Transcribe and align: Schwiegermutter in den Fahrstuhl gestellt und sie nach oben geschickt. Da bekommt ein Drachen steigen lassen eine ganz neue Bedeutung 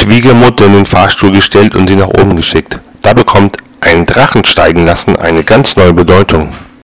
Schwiegermutter 0.00 0.64
in 0.64 0.72
den 0.72 0.86
Fahrstuhl 0.86 1.30
gestellt 1.30 1.74
und 1.74 1.86
sie 1.86 1.94
nach 1.94 2.08
oben 2.08 2.34
geschickt. 2.34 2.78
Da 3.02 3.12
bekommt 3.12 3.58
ein 3.82 4.06
Drachen 4.06 4.46
steigen 4.46 4.86
lassen 4.86 5.16
eine 5.16 5.44
ganz 5.44 5.76
neue 5.76 5.92
Bedeutung 5.92 6.54